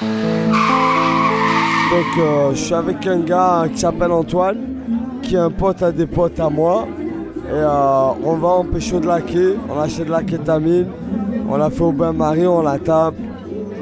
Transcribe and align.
Donc 0.00 0.10
euh, 2.18 2.50
je 2.52 2.56
suis 2.56 2.74
avec 2.74 3.04
un 3.06 3.18
gars 3.20 3.64
qui 3.72 3.80
s'appelle 3.80 4.12
Antoine, 4.12 4.58
qui 5.22 5.34
est 5.34 5.38
un 5.38 5.50
pote 5.50 5.82
à 5.82 5.90
des 5.90 6.06
potes 6.06 6.38
à 6.38 6.48
moi. 6.48 6.86
Et 7.48 7.52
euh, 7.52 8.10
on 8.24 8.34
va 8.34 8.48
en 8.48 8.64
pécho 8.64 9.00
de 9.00 9.08
la 9.08 9.20
quai, 9.20 9.56
on 9.68 9.80
achète 9.80 10.06
de 10.06 10.12
la 10.12 10.22
kétamine, 10.22 10.86
on 11.48 11.60
a 11.60 11.68
fait 11.70 11.82
au 11.82 11.90
bain-marie, 11.92 12.46
on 12.46 12.62
la 12.62 12.78
tape, 12.78 13.14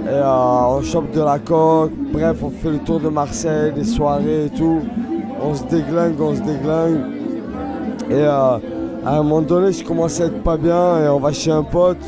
et 0.05 0.09
euh, 0.09 0.69
on 0.69 0.81
chope 0.83 1.11
de 1.11 1.21
la 1.21 1.39
coque. 1.39 1.93
Bref, 2.13 2.39
on 2.43 2.51
fait 2.51 2.71
le 2.71 2.79
tour 2.79 3.01
de 3.01 3.09
Marseille, 3.09 3.73
des 3.73 3.85
soirées 3.85 4.47
et 4.47 4.51
tout. 4.51 4.81
On 5.43 5.55
se 5.55 5.65
déglingue, 5.65 6.19
on 6.21 6.35
se 6.35 6.41
déglingue. 6.41 7.01
Et 8.09 8.25
à 8.25 8.61
un 9.05 9.23
moment 9.23 9.43
donné, 9.43 9.73
je 9.73 9.85
commence 9.85 10.21
à 10.21 10.27
être 10.27 10.43
pas 10.43 10.57
bien 10.57 11.05
et 11.05 11.09
on 11.09 11.19
va 11.19 11.33
chez 11.33 11.51
un 11.51 11.65
pote. 11.65 11.99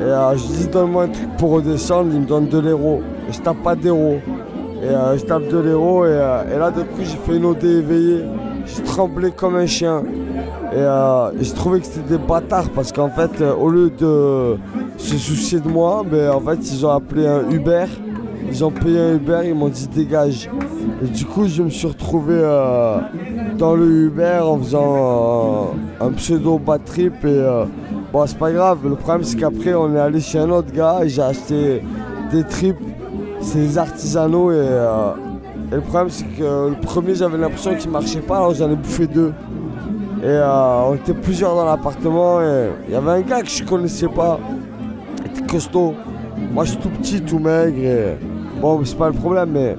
Et 0.00 0.36
je 0.36 0.48
lui 0.48 0.58
dis 0.58 0.68
donne-moi 0.68 1.04
un 1.04 1.08
truc 1.08 1.28
pour 1.38 1.50
redescendre, 1.50 2.10
il 2.12 2.20
me 2.20 2.26
donne 2.26 2.48
de 2.48 2.58
l'héros. 2.58 3.00
Et 3.28 3.32
je 3.32 3.40
tape 3.40 3.62
pas 3.62 3.74
d'héros. 3.76 4.18
Et 4.82 4.86
euh, 4.86 5.16
je 5.16 5.24
tape 5.24 5.46
de 5.46 5.58
l'héros 5.58 6.02
euh, 6.02 6.42
et, 6.52 6.58
là 6.58 6.72
de 6.72 6.82
coup 6.82 7.02
j'ai 7.04 7.16
fait 7.16 7.36
une 7.36 7.44
OD 7.44 7.62
éveillée. 7.62 8.24
J'ai 8.66 8.82
tremblé 8.82 9.30
comme 9.30 9.54
un 9.54 9.66
chien. 9.66 10.02
Et 10.72 10.76
euh, 10.76 11.30
j'ai 11.40 11.52
trouvé 11.52 11.78
que 11.78 11.86
c'était 11.86 12.16
des 12.16 12.18
bâtards 12.18 12.70
parce 12.70 12.90
qu'en 12.90 13.08
fait 13.08 13.42
au 13.42 13.68
lieu 13.68 13.90
de 13.90 14.56
se 14.96 15.16
soucier 15.16 15.60
de 15.60 15.68
moi, 15.68 16.02
ben, 16.04 16.30
en 16.30 16.40
fait 16.40 16.58
ils 16.72 16.84
ont 16.84 16.90
appelé 16.90 17.28
un 17.28 17.48
Uber. 17.48 17.84
Ils 18.50 18.64
ont 18.64 18.72
payé 18.72 18.98
un 18.98 19.14
Uber, 19.14 19.42
ils 19.44 19.54
m'ont 19.54 19.68
dit 19.68 19.86
dégage. 19.86 20.50
Et 21.00 21.06
du 21.06 21.26
coup 21.26 21.46
je 21.46 21.62
me 21.62 21.70
suis 21.70 21.86
retrouvé 21.86 22.40
dans 23.56 23.76
le 23.76 23.86
Uber 23.86 24.40
en 24.42 24.58
faisant 24.58 25.74
un 26.00 26.10
pseudo 26.10 26.58
bad 26.58 26.84
trip 26.84 27.24
bon 28.12 28.26
c'est 28.26 28.38
pas 28.38 28.52
grave. 28.52 28.78
Le 28.84 28.94
problème 28.94 29.24
c'est 29.24 29.36
qu'après 29.36 29.74
on 29.74 29.94
est 29.94 29.98
allé 29.98 30.20
chez 30.20 30.38
un 30.38 30.50
autre 30.50 30.72
gars 30.72 31.00
et 31.02 31.08
j'ai 31.08 31.22
acheté 31.22 31.82
des 32.30 32.44
trips 32.44 32.76
c'est 33.40 33.58
des 33.58 33.78
artisanaux 33.78 34.50
euh, 34.50 35.14
et, 35.70 35.74
le 35.74 35.80
problème 35.80 36.10
c'est 36.10 36.24
que 36.24 36.68
le 36.70 36.80
premier 36.80 37.14
j'avais 37.14 37.38
l'impression 37.38 37.74
qu'il 37.74 37.90
marchait 37.90 38.20
pas 38.20 38.36
alors 38.36 38.54
j'en 38.54 38.70
ai 38.70 38.76
bouffé 38.76 39.06
deux. 39.06 39.32
Et 40.22 40.26
euh, 40.26 40.82
on 40.88 40.94
était 40.94 41.14
plusieurs 41.14 41.56
dans 41.56 41.64
l'appartement 41.64 42.40
et 42.40 42.68
il 42.86 42.92
y 42.92 42.96
avait 42.96 43.10
un 43.10 43.20
gars 43.22 43.42
que 43.42 43.48
je 43.48 43.64
connaissais 43.64 44.06
pas. 44.06 44.38
Il 45.24 45.30
était 45.32 45.46
costaud. 45.52 45.94
Moi 46.52 46.64
je 46.64 46.70
suis 46.72 46.80
tout 46.80 46.90
petit, 46.90 47.20
tout 47.20 47.38
maigre 47.38 47.78
et 47.78 48.16
bon 48.60 48.84
c'est 48.84 48.96
pas 48.96 49.08
le 49.08 49.14
problème 49.14 49.50
mais 49.52 49.76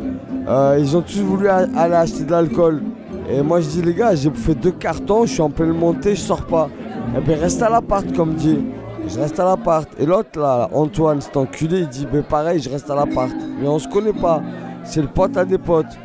euh, 0.48 0.78
ils 0.80 0.98
ont 0.98 1.02
tous 1.02 1.20
voulu 1.20 1.48
aller 1.48 1.96
acheter 1.96 2.24
de 2.24 2.32
l'alcool. 2.32 2.82
Et 3.30 3.42
moi 3.42 3.62
je 3.62 3.70
dis 3.70 3.82
les 3.82 3.94
gars 3.94 4.16
j'ai 4.16 4.30
bouffé 4.30 4.56
deux 4.56 4.72
cartons, 4.72 5.26
je 5.26 5.34
suis 5.34 5.42
en 5.42 5.50
pleine 5.50 5.72
montée, 5.72 6.16
je 6.16 6.22
sors 6.22 6.46
pas. 6.46 6.70
Eh 7.16 7.22
bien 7.22 7.38
reste 7.38 7.62
à 7.62 7.70
l'appart 7.70 8.12
comme 8.16 8.34
dit. 8.34 8.60
Je 9.08 9.20
reste 9.20 9.40
à 9.40 9.46
l'appart. 9.46 9.88
Et 10.00 10.06
l'autre 10.06 10.40
là, 10.40 10.70
Antoine, 10.74 11.22
cet 11.22 11.38
enculé, 11.38 11.80
il 11.80 11.88
dit 11.88 12.08
ben 12.12 12.24
pareil, 12.24 12.60
je 12.60 12.70
reste 12.70 12.90
à 12.90 12.96
l'appart. 12.96 13.34
Mais 13.60 13.68
on 13.68 13.78
se 13.78 13.88
connaît 13.88 14.14
pas. 14.14 14.42
C'est 14.84 15.02
le 15.02 15.08
pote 15.08 15.38
à 15.38 15.46
des 15.46 15.58
potes. 15.58 15.98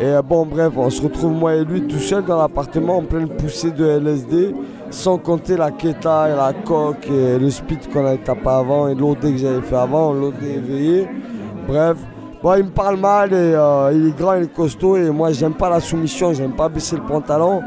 Et 0.00 0.06
euh, 0.06 0.22
bon, 0.22 0.44
bref, 0.46 0.72
on 0.76 0.90
se 0.90 1.02
retrouve 1.02 1.32
moi 1.32 1.54
et 1.54 1.64
lui 1.64 1.86
tout 1.86 1.98
seul 1.98 2.24
dans 2.24 2.38
l'appartement 2.38 2.98
en 2.98 3.02
pleine 3.02 3.28
poussée 3.28 3.70
de 3.70 3.84
LSD, 3.84 4.54
sans 4.90 5.18
compter 5.18 5.56
la 5.56 5.70
keta 5.70 6.30
et 6.30 6.36
la 6.36 6.52
coque 6.64 7.06
et 7.08 7.38
le 7.38 7.50
speed 7.50 7.92
qu'on 7.92 8.04
avait 8.06 8.18
tapé 8.18 8.48
avant 8.48 8.88
et 8.88 8.94
l'OD 8.94 9.20
que 9.20 9.36
j'avais 9.36 9.60
fait 9.60 9.76
avant, 9.76 10.12
l'OD 10.12 10.42
éveillé. 10.42 11.08
Bref, 11.68 11.96
bon, 12.42 12.54
il 12.54 12.64
me 12.64 12.70
parle 12.70 12.96
mal 12.96 13.32
et 13.32 13.36
euh, 13.36 13.92
il 13.94 14.08
est 14.08 14.18
grand, 14.18 14.34
il 14.34 14.44
est 14.44 14.52
costaud 14.52 14.96
et 14.96 15.10
moi 15.10 15.30
j'aime 15.30 15.54
pas 15.54 15.70
la 15.70 15.80
soumission, 15.80 16.32
j'aime 16.32 16.52
pas 16.52 16.68
baisser 16.68 16.96
le 16.96 17.02
pantalon. 17.02 17.62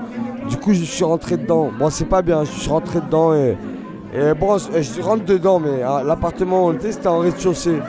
Du 0.50 0.58
coup, 0.58 0.73
je 0.73 0.84
suis 0.84 1.03
rentré 1.03 1.38
dedans. 1.38 1.70
Bon, 1.78 1.90
c'est 1.90 2.06
pas 2.06 2.22
bien, 2.22 2.44
je 2.44 2.52
suis 2.52 2.70
rentré 2.70 3.02
dedans 3.02 3.34
et 3.34 3.58
et 4.14 4.34
bon, 4.34 4.58
je 4.58 5.02
rentre 5.02 5.26
dedans, 5.26 5.59
mais 5.59 5.81
l'appartement 6.06 6.66
où 6.66 6.70
on 6.70 6.73
était, 6.73 6.92
c'était 6.92 7.08
en 7.08 7.20
rez-de-chaussée. 7.20 7.80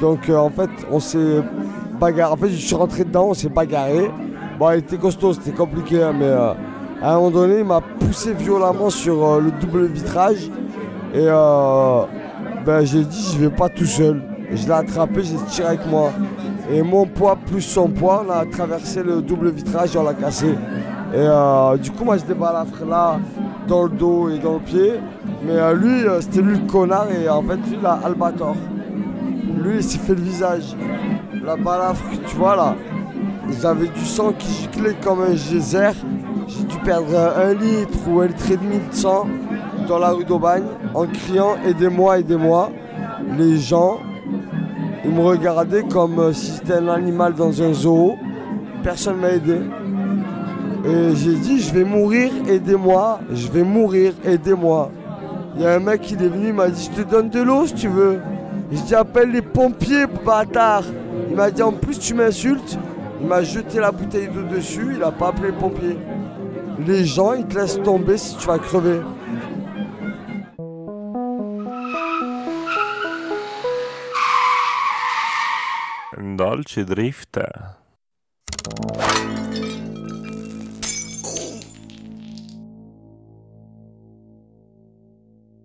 Donc 0.00 0.28
euh, 0.28 0.36
en 0.36 0.50
fait, 0.50 0.70
on 0.90 0.98
s'est 1.00 1.40
bagarré. 1.98 2.32
En 2.32 2.36
fait, 2.36 2.48
je 2.50 2.56
suis 2.56 2.74
rentré 2.74 3.04
dedans, 3.04 3.28
on 3.28 3.34
s'est 3.34 3.48
bagarré. 3.48 4.10
Bon, 4.58 4.70
il 4.72 4.78
était 4.78 4.98
costaud, 4.98 5.32
c'était 5.32 5.52
compliqué, 5.52 6.02
hein, 6.02 6.12
mais 6.12 6.26
euh, 6.26 6.52
à 7.00 7.12
un 7.12 7.16
moment 7.16 7.30
donné, 7.30 7.60
il 7.60 7.64
m'a 7.64 7.80
poussé 7.80 8.34
violemment 8.34 8.90
sur 8.90 9.24
euh, 9.24 9.40
le 9.40 9.50
double 9.52 9.86
vitrage. 9.86 10.50
Et 11.14 11.26
ben, 12.66 12.84
j'ai 12.84 13.04
dit, 13.04 13.32
je 13.32 13.38
vais 13.38 13.54
pas 13.54 13.68
tout 13.68 13.86
seul. 13.86 14.22
je 14.52 14.66
l'ai 14.66 14.72
attrapé, 14.72 15.22
j'ai 15.22 15.36
tiré 15.48 15.68
avec 15.68 15.86
moi. 15.86 16.10
Et 16.70 16.82
mon 16.82 17.06
poids 17.06 17.36
plus 17.36 17.62
son 17.62 17.88
poids, 17.88 18.24
on 18.26 18.30
a 18.30 18.44
traversé 18.44 19.02
le 19.02 19.22
double 19.22 19.50
vitrage 19.50 19.94
et 19.94 19.98
on 19.98 20.02
l'a 20.02 20.14
cassé. 20.14 20.48
Et 21.14 21.78
du 21.78 21.90
coup, 21.92 22.04
moi, 22.04 22.16
je 22.18 22.24
débalafre 22.24 22.84
là, 22.88 23.18
dans 23.66 23.84
le 23.84 23.90
dos 23.90 24.28
et 24.28 24.38
dans 24.38 24.54
le 24.54 24.60
pied. 24.60 24.94
Mais 25.44 25.52
euh, 25.52 25.74
lui, 25.74 26.04
euh, 26.04 26.20
c'était 26.20 26.42
lui 26.42 26.58
le 26.58 26.66
connard 26.66 27.06
et 27.10 27.28
en 27.28 27.42
fait, 27.42 27.56
lui, 27.56 27.76
il 27.78 27.86
a 27.86 28.00
Albator. 28.04 28.56
Lui, 29.62 29.76
il 29.76 29.82
s'est 29.82 29.98
fait 29.98 30.14
le 30.14 30.20
visage. 30.20 30.76
La 31.44 31.56
balafre, 31.56 32.02
tu 32.26 32.36
vois 32.36 32.56
là, 32.56 32.74
j'avais 33.60 33.86
du 33.86 34.04
sang 34.04 34.32
qui 34.36 34.48
giclait 34.48 34.96
comme 35.02 35.20
un 35.22 35.36
geyser. 35.36 35.90
J'ai 36.48 36.64
dû 36.64 36.76
perdre 36.78 37.16
un 37.36 37.54
litre 37.54 37.98
ou 38.08 38.20
un 38.20 38.26
litre 38.26 38.50
et 38.50 38.56
demi 38.56 38.78
de 38.78 38.94
sang 38.94 39.26
dans 39.88 39.98
la 39.98 40.10
rue 40.10 40.24
d'Aubagne 40.24 40.64
en 40.94 41.06
criant 41.06 41.56
Aidez-moi, 41.64 42.20
aidez-moi. 42.20 42.70
Les 43.38 43.58
gens, 43.58 43.98
ils 45.04 45.10
me 45.10 45.20
regardaient 45.20 45.84
comme 45.84 46.18
euh, 46.18 46.32
si 46.32 46.52
c'était 46.52 46.74
un 46.74 46.88
animal 46.88 47.34
dans 47.34 47.62
un 47.62 47.72
zoo. 47.72 48.16
Personne 48.82 49.16
m'a 49.16 49.30
aidé. 49.30 49.60
Et 50.86 51.16
j'ai 51.16 51.34
dit 51.34 51.60
Je 51.60 51.72
vais 51.72 51.84
mourir, 51.84 52.30
aidez-moi. 52.48 53.20
Je 53.32 53.48
vais 53.48 53.64
mourir, 53.64 54.14
aidez-moi. 54.24 54.90
Il 55.56 55.62
y 55.62 55.66
a 55.66 55.74
un 55.74 55.80
mec 55.80 56.02
qui 56.02 56.14
est 56.14 56.16
venu, 56.16 56.48
il 56.48 56.54
m'a 56.54 56.68
dit 56.68 56.90
Je 56.94 57.02
te 57.02 57.08
donne 57.08 57.28
de 57.28 57.42
l'eau 57.42 57.66
si 57.66 57.74
tu 57.74 57.88
veux. 57.88 58.20
Je 58.70 58.80
dis 58.80 58.94
Appelle 58.94 59.30
les 59.30 59.42
pompiers, 59.42 60.06
bâtard. 60.24 60.84
Il 61.28 61.36
m'a 61.36 61.50
dit 61.50 61.62
En 61.62 61.72
plus, 61.72 61.98
tu 61.98 62.14
m'insultes. 62.14 62.78
Il 63.20 63.26
m'a 63.26 63.42
jeté 63.42 63.80
la 63.80 63.90
bouteille 63.90 64.28
d'eau 64.28 64.42
dessus, 64.42 64.94
il 64.94 65.02
a 65.02 65.10
pas 65.10 65.28
appelé 65.28 65.48
les 65.48 65.56
pompiers. 65.56 65.96
Les 66.86 67.04
gens, 67.04 67.32
ils 67.32 67.46
te 67.46 67.58
laissent 67.58 67.82
tomber 67.82 68.18
si 68.18 68.36
tu 68.36 68.46
vas 68.46 68.58
crever. 68.58 69.00
Dolce 76.36 76.78
Drift. 76.80 77.40